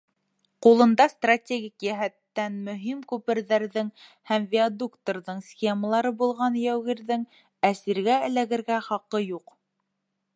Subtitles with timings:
[0.65, 3.91] Ҡулында стратегик йәһәттән мөһим күперҙәрҙең
[4.31, 7.27] һәм виадуктарҙың схемалары булған яугирҙең
[7.73, 9.55] әсиргә эләгергә хаҡы юҡ.